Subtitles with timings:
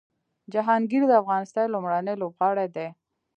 [0.53, 2.87] جهانګیر د افغانستان لومړنی لوبغاړی دی